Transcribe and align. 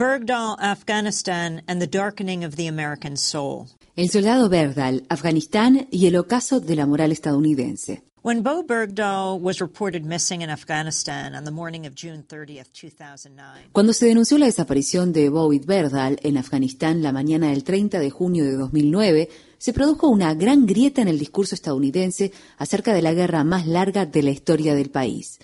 Bergdahl, 0.00 0.56
Afghanistan, 0.58 1.60
and 1.68 1.78
the 1.78 1.86
darkening 1.86 2.42
of 2.42 2.56
the 2.56 2.66
American 2.66 3.18
soul. 3.18 3.66
El 3.96 4.08
soldado 4.08 4.48
Bergdahl, 4.48 5.04
Afganistán 5.10 5.88
y 5.90 6.06
el 6.06 6.16
ocaso 6.16 6.58
de 6.58 6.74
la 6.74 6.86
moral 6.86 7.12
estadounidense. 7.12 8.02
When 8.22 8.42
Bo 8.42 8.62
Bergdahl 8.62 9.38
was 9.38 9.60
reported 9.60 10.06
missing 10.06 10.40
in 10.40 10.48
Afghanistan 10.48 11.34
on 11.34 11.44
the 11.44 11.50
morning 11.50 11.86
of 11.86 11.94
June 11.94 12.24
30th, 12.26 12.72
2009. 12.72 13.68
Cuando 13.72 13.92
se 13.92 14.06
denunció 14.06 14.38
la 14.38 14.46
desaparición 14.46 15.12
de 15.12 15.28
Boyd 15.28 15.66
Bergdahl 15.66 16.18
en 16.22 16.38
Afganistán 16.38 17.02
la 17.02 17.12
mañana 17.12 17.50
del 17.50 17.62
30 17.62 17.98
de 17.98 18.08
junio 18.08 18.46
de 18.46 18.56
2009, 18.56 19.28
se 19.60 19.74
produjo 19.74 20.08
una 20.08 20.32
gran 20.32 20.64
grieta 20.64 21.02
en 21.02 21.08
el 21.08 21.18
discurso 21.18 21.54
estadounidense 21.54 22.32
acerca 22.56 22.94
de 22.94 23.02
la 23.02 23.12
guerra 23.12 23.44
más 23.44 23.66
larga 23.66 24.06
de 24.06 24.22
la 24.22 24.30
historia 24.30 24.74
del 24.74 24.88
país. 24.88 25.38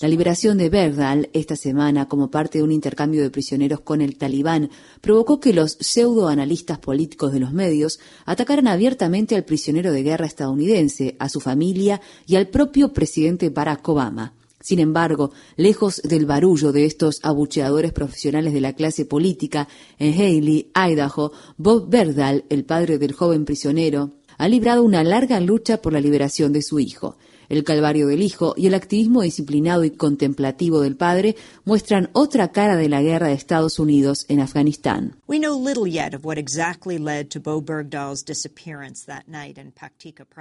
La 0.00 0.08
liberación 0.08 0.58
de 0.58 0.68
Bergdahl 0.68 1.30
esta 1.32 1.54
semana 1.54 2.08
como 2.08 2.28
parte 2.28 2.58
de 2.58 2.64
un 2.64 2.72
intercambio 2.72 3.22
de 3.22 3.30
prisioneros 3.30 3.80
con 3.82 4.00
el 4.00 4.18
talibán 4.18 4.68
provocó 5.00 5.38
que 5.38 5.52
los 5.52 5.78
pseudoanalistas 5.80 6.80
políticos 6.80 7.32
de 7.32 7.38
los 7.38 7.52
medios 7.52 8.00
atacaran 8.26 8.66
abiertamente 8.66 9.36
al 9.36 9.44
prisionero 9.44 9.92
de 9.92 10.02
guerra 10.02 10.26
estadounidense, 10.26 11.14
a 11.20 11.28
su 11.28 11.38
familia 11.38 12.00
y 12.26 12.34
al 12.34 12.48
propio 12.48 12.92
presidente 12.92 13.48
Barack 13.48 13.88
Obama. 13.88 14.34
Sin 14.60 14.78
embargo, 14.78 15.32
lejos 15.56 16.02
del 16.04 16.26
barullo 16.26 16.70
de 16.70 16.84
estos 16.84 17.20
abucheadores 17.22 17.92
profesionales 17.92 18.52
de 18.52 18.60
la 18.60 18.74
clase 18.74 19.06
política, 19.06 19.68
en 19.98 20.12
Haley, 20.12 20.70
Idaho, 20.74 21.32
Bob 21.56 21.88
Berdahl, 21.88 22.44
el 22.50 22.64
padre 22.64 22.98
del 22.98 23.14
joven 23.14 23.46
prisionero, 23.46 24.12
ha 24.36 24.48
librado 24.48 24.82
una 24.82 25.02
larga 25.02 25.40
lucha 25.40 25.80
por 25.80 25.94
la 25.94 26.00
liberación 26.00 26.52
de 26.52 26.62
su 26.62 26.78
hijo. 26.78 27.16
El 27.50 27.64
calvario 27.64 28.06
del 28.06 28.22
hijo 28.22 28.54
y 28.56 28.68
el 28.68 28.74
activismo 28.74 29.22
disciplinado 29.22 29.84
y 29.84 29.90
contemplativo 29.90 30.80
del 30.80 30.96
padre 30.96 31.34
muestran 31.64 32.08
otra 32.12 32.52
cara 32.52 32.76
de 32.76 32.88
la 32.88 33.02
guerra 33.02 33.26
de 33.26 33.34
Estados 33.34 33.80
Unidos 33.80 34.24
en 34.28 34.38
Afganistán. 34.38 35.16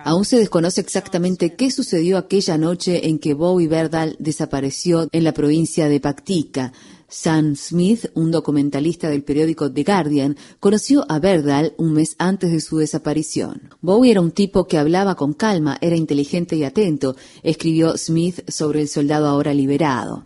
Aún 0.05 0.25
se 0.25 0.37
desconoce 0.37 0.81
exactamente 0.81 1.55
qué 1.55 1.71
sucedió 1.71 2.19
aquella 2.19 2.59
noche 2.59 3.07
en 3.07 3.17
que 3.17 3.33
Bowie 3.33 3.67
Berdahl 3.67 4.15
desapareció 4.19 5.09
en 5.11 5.23
la 5.23 5.33
provincia 5.33 5.89
de 5.89 5.99
Paktika. 5.99 6.73
Sam 7.09 7.55
Smith, 7.55 8.05
un 8.13 8.31
documentalista 8.31 9.09
del 9.09 9.23
periódico 9.23 9.71
The 9.71 9.83
Guardian, 9.83 10.37
conoció 10.59 11.05
a 11.09 11.19
Berdahl 11.19 11.73
un 11.77 11.93
mes 11.93 12.15
antes 12.19 12.51
de 12.51 12.61
su 12.61 12.77
desaparición. 12.77 13.69
Bowie 13.81 14.11
era 14.11 14.21
un 14.21 14.31
tipo 14.31 14.67
que 14.67 14.77
hablaba 14.77 15.15
con 15.15 15.33
calma, 15.33 15.77
era 15.81 15.95
inteligente 15.95 16.55
y 16.55 16.63
atento, 16.63 17.15
escribió 17.43 17.97
Smith 17.97 18.49
sobre 18.49 18.81
el 18.81 18.87
soldado 18.87 19.27
ahora 19.27 19.53
liberado. 19.53 20.25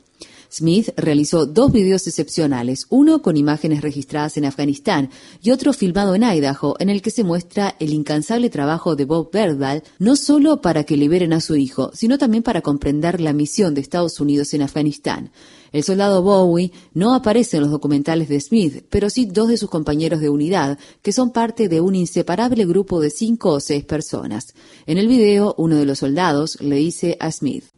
Smith 0.53 0.89
realizó 0.95 1.47
dos 1.47 1.71
videos 1.71 2.05
excepcionales, 2.05 2.85
uno 2.89 3.23
con 3.23 3.37
imágenes 3.37 3.81
registradas 3.81 4.37
en 4.37 4.45
Afganistán 4.45 5.09
y 5.41 5.49
otro 5.49 5.73
filmado 5.73 6.13
en 6.13 6.23
Idaho, 6.23 6.75
en 6.79 6.89
el 6.89 7.01
que 7.01 7.09
se 7.09 7.23
muestra 7.23 7.75
el 7.79 7.91
incansable 7.91 8.51
trabajo 8.51 8.95
de 8.95 9.05
Bob 9.05 9.31
Berdahl, 9.31 9.81
no 9.97 10.15
solo 10.15 10.61
para 10.61 10.83
que 10.83 10.95
liberen 10.95 11.33
a 11.33 11.41
su 11.41 11.55
hijo, 11.55 11.89
sino 11.95 12.19
también 12.19 12.43
para 12.43 12.61
comprender 12.61 13.19
la 13.19 13.33
misión 13.33 13.73
de 13.73 13.81
Estados 13.81 14.19
Unidos 14.19 14.53
en 14.53 14.61
Afganistán. 14.61 15.31
El 15.71 15.83
soldado 15.83 16.21
Bowie 16.21 16.71
no 16.93 17.15
aparece 17.15 17.57
en 17.57 17.63
los 17.63 17.71
documentales 17.71 18.29
de 18.29 18.39
Smith, 18.39 18.85
pero 18.91 19.09
sí 19.09 19.25
dos 19.25 19.47
de 19.47 19.57
sus 19.57 19.71
compañeros 19.71 20.21
de 20.21 20.29
unidad, 20.29 20.77
que 21.01 21.11
son 21.11 21.31
parte 21.31 21.67
de 21.67 21.81
un 21.81 21.95
inseparable 21.95 22.67
grupo 22.67 23.01
de 23.01 23.09
cinco 23.09 23.53
o 23.53 23.59
seis 23.59 23.83
personas. 23.85 24.53
En 24.85 24.99
el 24.99 25.07
video, 25.07 25.55
uno 25.57 25.77
de 25.77 25.85
los 25.87 25.97
soldados 25.97 26.61
le 26.61 26.75
dice 26.75 27.17
a 27.19 27.31
Smith, 27.31 27.72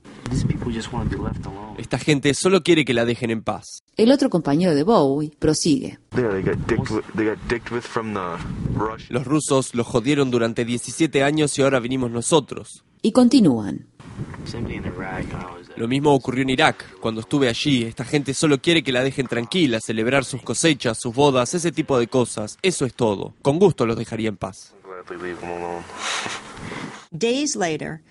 esta 1.78 2.00
gente 2.00 2.34
solo 2.34 2.64
quiere 2.64 2.86
que 2.86 2.94
la 2.94 3.06
dejen 3.06 3.32
en 3.32 3.44
paz. 3.44 3.84
El 3.98 4.12
otro 4.12 4.30
compañero 4.30 4.74
de 4.74 4.84
Bowie 4.84 5.32
prosigue. 5.38 6.00
Los 9.10 9.26
rusos 9.26 9.76
los 9.76 9.88
jodieron 9.88 10.32
durante 10.32 10.66
17 10.66 11.24
años 11.24 11.58
y 11.58 11.62
ahora 11.62 11.80
vinimos 11.80 12.12
nosotros. 12.12 12.84
Y 13.02 13.12
continúan. 13.12 13.88
Lo 15.76 15.88
mismo 15.88 16.14
ocurrió 16.14 16.44
en 16.44 16.50
Irak. 16.50 17.00
Cuando 17.00 17.22
estuve 17.22 17.50
allí, 17.50 17.84
esta 17.84 18.06
gente 18.06 18.34
solo 18.34 18.60
quiere 18.60 18.84
que 18.84 18.92
la 18.92 19.04
dejen 19.04 19.28
tranquila, 19.28 19.80
celebrar 19.80 20.26
sus 20.26 20.42
cosechas, 20.42 21.00
sus 21.00 21.14
bodas, 21.14 21.54
ese 21.54 21.72
tipo 21.72 22.00
de 22.00 22.08
cosas. 22.08 22.58
Eso 22.62 22.86
es 22.86 22.94
todo. 22.94 23.34
Con 23.42 23.60
gusto 23.60 23.86
los 23.86 23.98
dejaría 23.98 24.30
en 24.30 24.38
paz. 24.38 24.74
Days 27.12 27.56
later, 27.56 28.02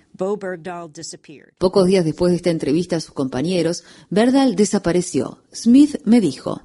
Pocos 1.58 1.86
días 1.86 2.04
después 2.04 2.30
de 2.30 2.36
esta 2.36 2.50
entrevista 2.50 2.96
a 2.96 3.00
sus 3.00 3.14
compañeros, 3.14 3.84
Berdahl 4.10 4.54
desapareció. 4.54 5.38
Smith 5.52 5.96
me 6.04 6.20
dijo. 6.20 6.62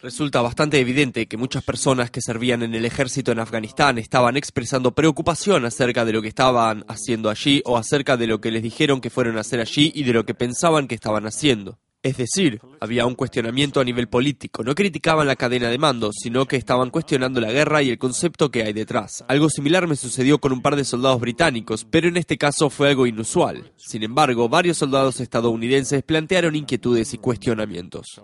Resulta 0.00 0.42
bastante 0.42 0.80
evidente 0.80 1.26
que 1.26 1.36
muchas 1.36 1.64
personas 1.64 2.10
que 2.10 2.20
servían 2.20 2.62
en 2.62 2.74
el 2.74 2.84
ejército 2.84 3.32
en 3.32 3.38
Afganistán 3.38 3.96
estaban 3.98 4.36
expresando 4.36 4.94
preocupación 4.94 5.64
acerca 5.64 6.04
de 6.04 6.12
lo 6.12 6.20
que 6.20 6.28
estaban 6.28 6.84
haciendo 6.88 7.30
allí 7.30 7.62
o 7.64 7.78
acerca 7.78 8.16
de 8.16 8.26
lo 8.26 8.40
que 8.40 8.50
les 8.50 8.62
dijeron 8.62 9.00
que 9.00 9.08
fueron 9.08 9.38
a 9.38 9.40
hacer 9.40 9.60
allí 9.60 9.92
y 9.94 10.04
de 10.04 10.12
lo 10.12 10.26
que 10.26 10.34
pensaban 10.34 10.88
que 10.88 10.94
estaban 10.94 11.24
haciendo. 11.24 11.78
Es 12.04 12.18
decir, 12.18 12.60
había 12.80 13.06
un 13.06 13.14
cuestionamiento 13.14 13.80
a 13.80 13.84
nivel 13.84 14.08
político. 14.08 14.62
No 14.62 14.74
criticaban 14.74 15.26
la 15.26 15.36
cadena 15.36 15.70
de 15.70 15.78
mando, 15.78 16.10
sino 16.12 16.44
que 16.44 16.56
estaban 16.56 16.90
cuestionando 16.90 17.40
la 17.40 17.50
guerra 17.50 17.80
y 17.80 17.88
el 17.88 17.96
concepto 17.96 18.50
que 18.50 18.62
hay 18.62 18.74
detrás. 18.74 19.24
Algo 19.26 19.48
similar 19.48 19.88
me 19.88 19.96
sucedió 19.96 20.38
con 20.38 20.52
un 20.52 20.60
par 20.60 20.76
de 20.76 20.84
soldados 20.84 21.18
británicos, 21.18 21.86
pero 21.90 22.08
en 22.08 22.18
este 22.18 22.36
caso 22.36 22.68
fue 22.68 22.90
algo 22.90 23.06
inusual. 23.06 23.72
Sin 23.78 24.02
embargo, 24.02 24.50
varios 24.50 24.76
soldados 24.76 25.18
estadounidenses 25.18 26.02
plantearon 26.02 26.54
inquietudes 26.54 27.14
y 27.14 27.18
cuestionamientos. 27.18 28.20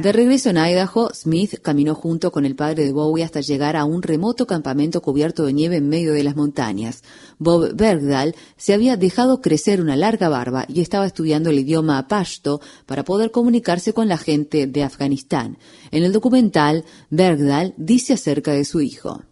De 0.00 0.12
regreso 0.12 0.50
en 0.50 0.56
Idaho, 0.56 1.10
Smith 1.12 1.60
caminó 1.60 1.94
junto 1.94 2.32
con 2.32 2.46
el 2.46 2.56
padre 2.56 2.84
de 2.84 2.92
Bowie 2.92 3.22
hasta 3.22 3.40
llegar 3.40 3.76
a 3.76 3.84
un 3.84 4.02
remoto 4.02 4.46
campamento 4.46 5.02
cubierto 5.02 5.44
de 5.44 5.52
nieve 5.52 5.76
en 5.76 5.88
medio 5.88 6.14
de 6.14 6.24
las 6.24 6.36
montañas. 6.36 7.02
Bob 7.38 7.74
Bergdahl 7.74 8.34
se 8.56 8.72
había 8.72 8.96
dejado 8.96 9.42
crecer 9.42 9.80
una 9.80 9.96
larga 9.96 10.28
barba 10.28 10.64
y 10.68 10.80
estaba 10.80 11.06
estudiando 11.06 11.50
el 11.50 11.58
idioma 11.58 12.08
pashto 12.08 12.60
para 12.86 13.04
poder 13.04 13.30
comunicarse 13.30 13.92
con 13.92 14.08
la 14.08 14.16
gente 14.16 14.66
de 14.66 14.82
Afganistán. 14.82 15.58
En 15.90 16.02
el 16.02 16.12
documental, 16.12 16.84
Bergdahl 17.10 17.74
dice 17.76 18.14
acerca 18.14 18.52
de 18.52 18.64
su 18.64 18.80
hijo. 18.80 19.22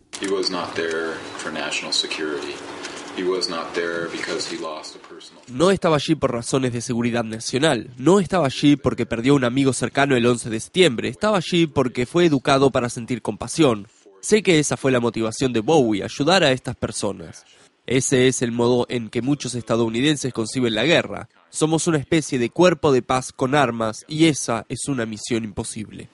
No 5.48 5.70
estaba 5.70 5.96
allí 5.96 6.14
por 6.14 6.32
razones 6.32 6.72
de 6.72 6.80
seguridad 6.80 7.24
nacional. 7.24 7.90
No 7.96 8.20
estaba 8.20 8.46
allí 8.46 8.76
porque 8.76 9.06
perdió 9.06 9.34
un 9.34 9.44
amigo 9.44 9.72
cercano 9.72 10.16
el 10.16 10.26
11 10.26 10.50
de 10.50 10.60
septiembre. 10.60 11.08
Estaba 11.08 11.38
allí 11.38 11.66
porque 11.66 12.06
fue 12.06 12.26
educado 12.26 12.70
para 12.70 12.88
sentir 12.88 13.22
compasión. 13.22 13.88
Sé 14.20 14.42
que 14.42 14.58
esa 14.58 14.76
fue 14.76 14.92
la 14.92 15.00
motivación 15.00 15.52
de 15.52 15.60
Bowie, 15.60 16.02
ayudar 16.02 16.42
a 16.42 16.52
estas 16.52 16.76
personas. 16.76 17.44
Ese 17.86 18.28
es 18.28 18.42
el 18.42 18.52
modo 18.52 18.84
en 18.90 19.08
que 19.08 19.22
muchos 19.22 19.54
estadounidenses 19.54 20.34
conciben 20.34 20.74
la 20.74 20.84
guerra. 20.84 21.28
Somos 21.48 21.86
una 21.86 21.96
especie 21.98 22.38
de 22.38 22.50
cuerpo 22.50 22.92
de 22.92 23.00
paz 23.00 23.32
con 23.32 23.54
armas 23.54 24.04
y 24.06 24.26
esa 24.26 24.66
es 24.68 24.88
una 24.88 25.06
misión 25.06 25.44
imposible. 25.44 26.10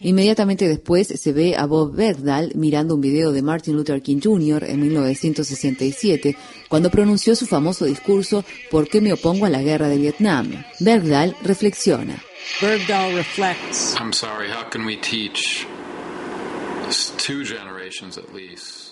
Inmediatamente 0.00 0.68
después 0.68 1.08
se 1.08 1.32
ve 1.32 1.56
a 1.56 1.66
Bob 1.66 1.94
Bergdahl 1.94 2.52
mirando 2.54 2.94
un 2.94 3.00
video 3.00 3.32
de 3.32 3.42
Martin 3.42 3.76
Luther 3.76 4.00
King 4.02 4.20
Jr. 4.22 4.64
en 4.64 4.80
1967, 4.80 6.36
cuando 6.68 6.90
pronunció 6.90 7.36
su 7.36 7.46
famoso 7.46 7.84
discurso 7.84 8.44
¿Por 8.70 8.88
qué 8.88 9.00
me 9.00 9.12
opongo 9.12 9.46
a 9.46 9.50
la 9.50 9.62
guerra 9.62 9.88
de 9.88 9.98
Vietnam? 9.98 10.64
Bergdahl 10.80 11.36
reflexiona. 11.42 12.22
Bergdahl 12.60 13.14
reflects. 13.14 13.94
I'm 13.98 14.12
sorry, 14.12 14.48
how 14.48 14.68
can 14.70 14.84
we 14.84 14.96
teach 14.96 15.66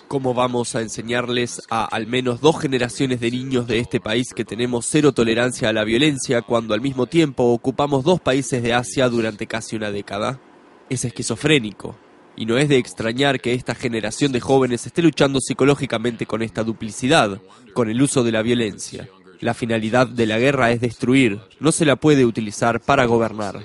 ¿Cómo 0.08 0.35
vamos 0.35 0.75
a 0.75 0.81
enseñarles 0.81 1.62
a 1.70 1.85
al 1.85 2.06
menos 2.06 2.41
dos 2.41 2.61
generaciones 2.61 3.20
de 3.20 3.31
niños 3.31 3.67
de 3.67 3.79
este 3.79 4.00
país 4.00 4.35
que 4.35 4.44
tenemos 4.44 4.87
cero 4.87 5.12
tolerancia 5.12 5.69
a 5.69 5.73
la 5.73 5.85
violencia 5.85 6.43
cuando 6.43 6.75
al 6.75 6.81
mismo 6.81 7.06
tiempo 7.06 7.44
ocupamos 7.44 8.02
dos 8.05 8.20
países 8.20 8.62
de 8.62 8.75
Asia 8.75 9.08
durante 9.08 9.46
casi 9.46 9.76
una 9.76 9.91
década? 9.91 10.41
Es 10.91 11.05
esquizofrénico. 11.05 11.96
Y 12.37 12.46
no 12.46 12.58
es 12.58 12.69
de 12.69 12.79
extrañar 12.79 13.41
que 13.41 13.55
esta 13.55 13.76
generación 13.76 14.32
de 14.32 14.40
jóvenes 14.40 14.87
esté 14.87 15.00
luchando 15.00 15.40
psicológicamente 15.40 16.26
con 16.26 16.43
esta 16.43 16.64
duplicidad, 16.64 17.40
con 17.75 17.88
el 17.88 18.02
uso 18.02 18.25
de 18.25 18.32
la 18.32 18.43
violencia. 18.43 19.08
La 19.40 19.55
finalidad 19.55 20.08
de 20.08 20.26
la 20.26 20.38
guerra 20.38 20.73
es 20.73 20.81
destruir, 20.81 21.40
no 21.61 21.70
se 21.70 21.85
la 21.85 21.97
puede 21.97 22.25
utilizar 22.25 22.81
para 22.81 23.05
gobernar. 23.05 23.62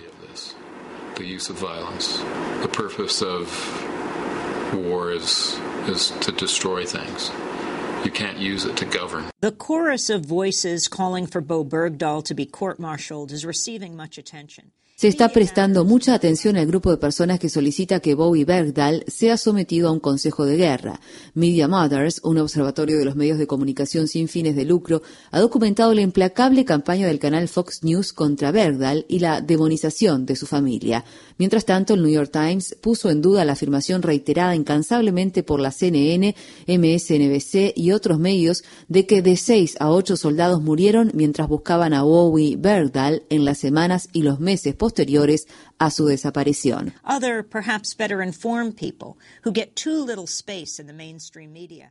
You 8.06 8.12
can't 8.12 8.38
use 8.38 8.66
it 8.66 8.78
to 8.78 8.86
govern. 8.86 9.26
The 9.42 9.52
chorus 9.52 10.10
of 10.10 10.26
voices 10.26 10.88
calling 10.88 11.28
for 11.28 11.42
Bo 11.42 11.66
Bergdahl 11.66 12.24
to 12.26 12.34
be 12.34 12.46
court-martialed 12.46 13.32
is 13.32 13.46
receiving 13.46 13.96
much 13.96 14.18
attention. 14.18 14.72
Se 15.00 15.08
está 15.08 15.30
prestando 15.30 15.86
mucha 15.86 16.14
atención 16.14 16.58
al 16.58 16.66
grupo 16.66 16.92
de 16.92 16.98
personas 16.98 17.40
que 17.40 17.48
solicita 17.48 18.02
que 18.02 18.16
Bowie 18.16 18.44
Bergdahl 18.44 19.06
sea 19.08 19.38
sometido 19.38 19.88
a 19.88 19.94
un 19.94 20.02
consejo 20.02 20.46
de 20.46 20.58
guerra. 20.58 21.00
Media 21.34 21.70
Mothers, 21.70 22.20
un 22.22 22.38
observatorio 22.38 22.98
de 22.98 23.06
los 23.06 23.16
medios 23.16 23.38
de 23.38 23.48
comunicación 23.48 24.10
sin 24.10 24.28
fines 24.28 24.58
de 24.58 24.66
lucro, 24.66 25.02
ha 25.32 25.40
documentado 25.40 25.94
la 25.94 26.02
implacable 26.02 26.66
campaña 26.66 27.08
del 27.08 27.18
canal 27.18 27.48
Fox 27.48 27.82
News 27.82 28.12
contra 28.12 28.52
Bergdahl 28.52 29.06
y 29.08 29.20
la 29.20 29.40
demonización 29.40 30.26
de 30.26 30.36
su 30.36 30.48
familia. 30.48 31.06
Mientras 31.38 31.64
tanto, 31.64 31.94
el 31.94 32.02
New 32.02 32.12
York 32.12 32.32
Times 32.34 32.76
puso 32.82 33.10
en 33.10 33.22
duda 33.22 33.46
la 33.46 33.54
afirmación 33.54 34.02
reiterada 34.02 34.54
incansablemente 34.54 35.44
por 35.44 35.62
la 35.62 35.72
CNN, 35.72 36.36
MSNBC 36.68 37.72
y 37.74 37.94
otros 37.94 38.20
medios 38.20 38.66
de 38.90 39.06
que 39.06 39.22
de 39.22 39.38
seis 39.38 39.78
a 39.80 39.92
ocho 39.92 40.18
soldados 40.18 40.62
murieron 40.62 41.12
mientras 41.14 41.48
buscaban 41.48 41.94
a 41.94 42.04
Bowie 42.04 42.58
Bergdahl 42.58 43.24
en 43.30 43.46
las 43.46 43.60
semanas 43.60 44.10
y 44.12 44.24
los 44.24 44.42
meses 44.42 44.76
posteriores 44.76 44.89
posteriores 44.90 45.48
a 45.78 45.92
su 45.92 46.08
desaparición. 46.08 46.94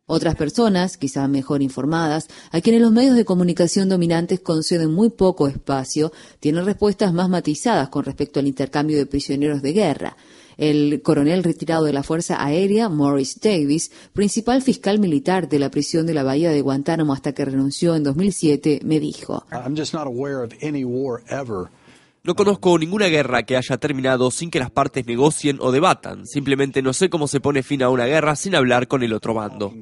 Otras 0.07 0.35
personas, 0.35 0.97
quizá 0.97 1.29
mejor 1.29 1.63
informadas, 1.63 2.27
a 2.51 2.61
quienes 2.61 2.83
los 2.83 2.91
medios 2.91 3.15
de 3.15 3.25
comunicación 3.25 3.89
dominantes 3.89 4.41
conceden 4.41 4.93
muy 4.93 5.11
poco 5.11 5.47
espacio, 5.47 6.11
tienen 6.41 6.65
respuestas 6.65 7.13
más 7.13 7.29
matizadas 7.29 7.89
con 7.89 8.05
respecto 8.05 8.41
al 8.41 8.49
intercambio 8.49 8.97
de 8.97 9.07
prisioneros 9.07 9.63
de 9.63 9.73
guerra. 9.73 10.17
El 10.57 11.03
coronel 11.03 11.45
retirado 11.45 11.85
de 11.85 11.93
la 11.93 12.03
Fuerza 12.03 12.45
Aérea, 12.45 12.89
Morris 12.89 13.39
Davis, 13.41 13.93
principal 14.13 14.61
fiscal 14.61 14.99
militar 14.99 15.49
de 15.49 15.61
la 15.61 15.71
prisión 15.71 16.05
de 16.05 16.15
la 16.15 16.25
Bahía 16.25 16.51
de 16.51 16.63
Guantánamo 16.63 17.13
hasta 17.13 17.33
que 17.33 17.45
renunció 17.45 17.95
en 17.95 18.03
2007, 18.03 18.81
me 18.83 18.99
dijo. 18.99 19.45
No 22.29 22.35
conozco 22.35 22.79
ninguna 22.79 23.07
guerra 23.07 23.45
que 23.45 23.57
haya 23.57 23.79
terminado 23.79 24.31
sin 24.31 24.51
que 24.51 24.59
las 24.59 24.71
partes 24.71 25.07
negocien 25.07 25.57
o 25.63 25.73
debatan. 25.73 26.27
Simplemente 26.27 26.83
no 26.83 26.93
sé 26.93 27.09
cómo 27.09 27.27
se 27.27 27.41
pone 27.41 27.63
fin 27.63 27.83
a 27.83 27.89
una 27.89 28.05
guerra 28.05 28.37
sin 28.37 28.55
hablar 28.55 28.87
con 28.87 29.03
el 29.03 29.15
otro 29.15 29.33
bando. 29.33 29.73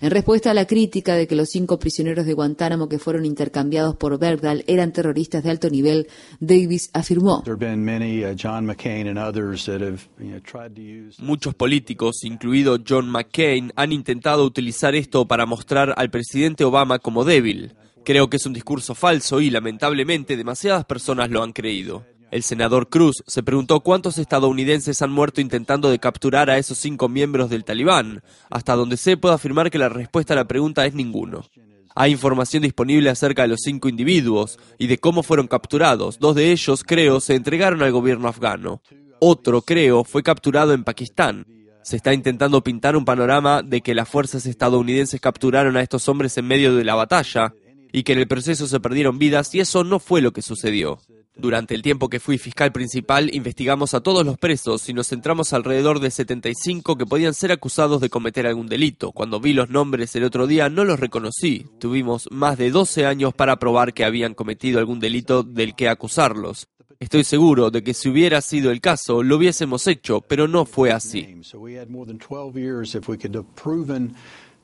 En 0.00 0.10
respuesta 0.10 0.50
a 0.50 0.54
la 0.54 0.66
crítica 0.66 1.14
de 1.14 1.26
que 1.26 1.34
los 1.34 1.50
cinco 1.50 1.78
prisioneros 1.78 2.24
de 2.24 2.32
Guantánamo 2.32 2.88
que 2.88 2.98
fueron 2.98 3.26
intercambiados 3.26 3.96
por 3.96 4.18
Bergdahl 4.18 4.64
eran 4.66 4.94
terroristas 4.94 5.44
de 5.44 5.50
alto 5.50 5.68
nivel, 5.68 6.08
Davis 6.38 6.88
afirmó: 6.94 7.42
Muchos 11.18 11.54
políticos, 11.54 12.24
incluido 12.24 12.78
John 12.88 13.10
McCain, 13.10 13.74
han 13.76 13.92
intentado 13.92 14.46
utilizar 14.46 14.94
esto 14.94 15.28
para 15.28 15.44
mostrar 15.44 15.92
al 15.98 16.08
presidente 16.08 16.64
Obama 16.64 16.98
como 16.98 17.26
débil. 17.26 17.74
Creo 18.04 18.30
que 18.30 18.38
es 18.38 18.46
un 18.46 18.52
discurso 18.52 18.94
falso 18.94 19.40
y 19.40 19.50
lamentablemente 19.50 20.36
demasiadas 20.36 20.84
personas 20.84 21.30
lo 21.30 21.42
han 21.42 21.52
creído. 21.52 22.04
El 22.30 22.44
senador 22.44 22.88
Cruz 22.88 23.22
se 23.26 23.42
preguntó 23.42 23.80
cuántos 23.80 24.16
estadounidenses 24.16 25.02
han 25.02 25.10
muerto 25.10 25.40
intentando 25.40 25.96
capturar 25.98 26.48
a 26.48 26.58
esos 26.58 26.78
cinco 26.78 27.08
miembros 27.08 27.50
del 27.50 27.64
talibán. 27.64 28.22
Hasta 28.50 28.76
donde 28.76 28.96
sé, 28.96 29.16
puedo 29.16 29.34
afirmar 29.34 29.70
que 29.70 29.78
la 29.78 29.88
respuesta 29.88 30.34
a 30.34 30.36
la 30.36 30.46
pregunta 30.46 30.86
es 30.86 30.94
ninguno. 30.94 31.44
Hay 31.96 32.12
información 32.12 32.62
disponible 32.62 33.10
acerca 33.10 33.42
de 33.42 33.48
los 33.48 33.60
cinco 33.62 33.88
individuos 33.88 34.58
y 34.78 34.86
de 34.86 34.98
cómo 34.98 35.24
fueron 35.24 35.48
capturados. 35.48 36.20
Dos 36.20 36.36
de 36.36 36.52
ellos, 36.52 36.84
creo, 36.84 37.18
se 37.18 37.34
entregaron 37.34 37.82
al 37.82 37.90
gobierno 37.90 38.28
afgano. 38.28 38.80
Otro, 39.18 39.62
creo, 39.62 40.04
fue 40.04 40.22
capturado 40.22 40.72
en 40.72 40.84
Pakistán. 40.84 41.44
Se 41.82 41.96
está 41.96 42.14
intentando 42.14 42.62
pintar 42.62 42.94
un 42.94 43.04
panorama 43.04 43.62
de 43.62 43.80
que 43.80 43.94
las 43.94 44.08
fuerzas 44.08 44.46
estadounidenses 44.46 45.20
capturaron 45.20 45.76
a 45.76 45.82
estos 45.82 46.08
hombres 46.08 46.38
en 46.38 46.46
medio 46.46 46.76
de 46.76 46.84
la 46.84 46.94
batalla, 46.94 47.54
y 47.92 48.02
que 48.02 48.12
en 48.12 48.18
el 48.18 48.28
proceso 48.28 48.66
se 48.66 48.80
perdieron 48.80 49.18
vidas 49.18 49.54
y 49.54 49.60
eso 49.60 49.84
no 49.84 49.98
fue 49.98 50.20
lo 50.20 50.32
que 50.32 50.42
sucedió. 50.42 51.00
Durante 51.36 51.74
el 51.74 51.80
tiempo 51.80 52.10
que 52.10 52.20
fui 52.20 52.36
fiscal 52.36 52.70
principal, 52.70 53.34
investigamos 53.34 53.94
a 53.94 54.00
todos 54.00 54.26
los 54.26 54.36
presos 54.36 54.88
y 54.88 54.92
nos 54.92 55.08
centramos 55.08 55.52
alrededor 55.52 55.98
de 56.00 56.10
75 56.10 56.96
que 56.96 57.06
podían 57.06 57.32
ser 57.32 57.50
acusados 57.50 58.00
de 58.02 58.10
cometer 58.10 58.46
algún 58.46 58.66
delito. 58.66 59.12
Cuando 59.12 59.40
vi 59.40 59.54
los 59.54 59.70
nombres 59.70 60.14
el 60.16 60.24
otro 60.24 60.46
día 60.46 60.68
no 60.68 60.84
los 60.84 61.00
reconocí. 61.00 61.66
Tuvimos 61.78 62.28
más 62.30 62.58
de 62.58 62.70
12 62.70 63.06
años 63.06 63.32
para 63.32 63.58
probar 63.58 63.94
que 63.94 64.04
habían 64.04 64.34
cometido 64.34 64.80
algún 64.80 65.00
delito 65.00 65.42
del 65.42 65.74
que 65.74 65.88
acusarlos. 65.88 66.68
Estoy 66.98 67.24
seguro 67.24 67.70
de 67.70 67.82
que 67.82 67.94
si 67.94 68.10
hubiera 68.10 68.42
sido 68.42 68.70
el 68.70 68.82
caso, 68.82 69.22
lo 69.22 69.36
hubiésemos 69.36 69.86
hecho, 69.86 70.20
pero 70.20 70.46
no 70.46 70.66
fue 70.66 70.92
así. 70.92 71.40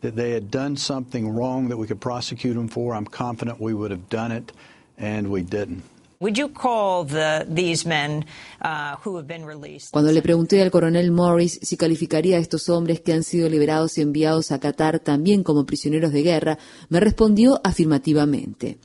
That 0.01 0.17
they 0.17 0.33
had 0.33 0.51
done 0.51 0.77
something 0.77 1.29
wrong 1.29 1.69
that 1.69 1.77
we 1.77 1.87
could 1.87 2.01
prosecute 2.01 2.55
them 2.55 2.69
for, 2.69 2.95
I'm 2.95 3.07
confident 3.07 3.61
we 3.61 3.75
would 3.75 3.91
have 3.91 4.09
done 4.09 4.33
it, 4.33 4.53
and 4.99 5.31
we 5.31 5.43
didn't. 5.43 5.83
would 6.19 6.39
you 6.39 6.49
call 6.49 7.07
these 7.47 7.87
men 7.87 8.25
uh, 8.63 8.97
who 9.05 9.17
have 9.17 9.27
been 9.27 9.45
released. 9.45 9.93
Cuando 9.93 10.13
le 10.13 10.23
pregunté 10.23 10.63
al 10.63 10.71
coronel 10.71 11.11
Morris 11.11 11.59
si 11.63 11.77
calificaría 11.77 12.37
a 12.37 12.41
estos 12.41 12.69
hombres 12.69 13.01
que 13.01 13.13
han 13.13 13.23
sido 13.23 13.49
liberados 13.49 13.99
y 13.99 14.03
enviados 14.03 14.53
a 14.53 14.59
Qatar 14.59 15.01
también 15.01 15.43
como 15.43 15.67
prisioneros 15.67 16.13
de 16.13 16.23
guerra, 16.23 16.59
me 16.89 17.01
respondió 17.01 17.61
afirmativamente. 17.65 18.79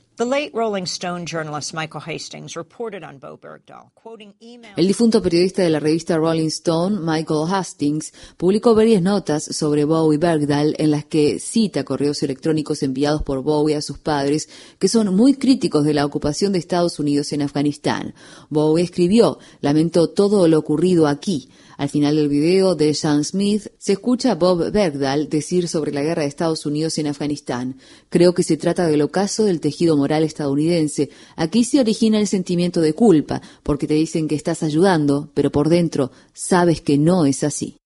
El 4.76 4.86
difunto 4.86 5.22
periodista 5.22 5.62
de 5.62 5.70
la 5.70 5.80
revista 5.80 6.16
Rolling 6.16 6.46
Stone, 6.46 7.00
Michael 7.00 7.52
Hastings, 7.52 8.12
publicó 8.36 8.74
varias 8.74 9.02
notas 9.02 9.44
sobre 9.44 9.84
Bowie 9.84 10.18
Bergdahl 10.18 10.74
en 10.78 10.90
las 10.90 11.04
que 11.04 11.38
cita 11.38 11.84
correos 11.84 12.22
electrónicos 12.22 12.82
enviados 12.82 13.22
por 13.22 13.42
Bowie 13.42 13.76
a 13.76 13.82
sus 13.82 13.98
padres 13.98 14.48
que 14.78 14.88
son 14.88 15.14
muy 15.14 15.34
críticos 15.34 15.84
de 15.84 15.94
la 15.94 16.06
ocupación 16.06 16.52
de 16.52 16.58
Estados 16.58 16.98
Unidos 16.98 17.32
en 17.32 17.42
Afganistán. 17.42 18.14
Bowie 18.48 18.84
escribió, 18.84 19.38
lamento 19.60 20.10
todo 20.10 20.46
lo 20.48 20.58
ocurrido 20.58 21.06
aquí. 21.06 21.48
Al 21.78 21.88
final 21.88 22.16
del 22.16 22.28
video 22.28 22.74
de 22.74 22.94
Sean 22.94 23.24
Smith 23.24 23.66
se 23.78 23.94
escucha 23.94 24.32
a 24.32 24.34
Bob 24.36 24.70
Bergdahl 24.70 25.28
decir 25.28 25.68
sobre 25.68 25.90
la 25.90 26.02
guerra 26.02 26.22
de 26.22 26.28
Estados 26.28 26.64
Unidos 26.66 26.98
en 26.98 27.08
Afganistán. 27.08 27.78
Creo 28.08 28.34
que 28.34 28.42
se 28.42 28.56
trata 28.56 28.86
del 28.86 29.02
ocaso 29.02 29.44
del 29.44 29.60
tejido 29.60 29.96
estadounidense. 30.20 31.08
Aquí 31.36 31.64
se 31.64 31.80
origina 31.80 32.20
el 32.20 32.26
sentimiento 32.26 32.82
de 32.82 32.92
culpa, 32.92 33.40
porque 33.62 33.86
te 33.86 33.94
dicen 33.94 34.28
que 34.28 34.34
estás 34.34 34.62
ayudando, 34.62 35.30
pero 35.32 35.50
por 35.50 35.70
dentro 35.70 36.10
sabes 36.34 36.82
que 36.82 36.98
no 36.98 37.24
es 37.24 37.42
así. 37.44 37.76